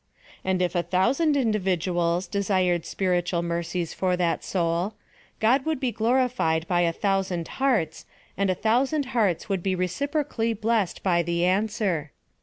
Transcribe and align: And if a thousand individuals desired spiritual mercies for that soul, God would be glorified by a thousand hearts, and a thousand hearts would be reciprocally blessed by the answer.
And 0.43 0.63
if 0.63 0.73
a 0.73 0.81
thousand 0.81 1.37
individuals 1.37 2.25
desired 2.25 2.87
spiritual 2.87 3.43
mercies 3.43 3.93
for 3.93 4.17
that 4.17 4.43
soul, 4.43 4.95
God 5.39 5.63
would 5.67 5.79
be 5.79 5.91
glorified 5.91 6.67
by 6.67 6.81
a 6.81 6.91
thousand 6.91 7.47
hearts, 7.61 8.07
and 8.35 8.49
a 8.49 8.55
thousand 8.55 9.05
hearts 9.13 9.47
would 9.47 9.61
be 9.61 9.75
reciprocally 9.75 10.53
blessed 10.53 11.03
by 11.03 11.21
the 11.21 11.45
answer. 11.45 12.13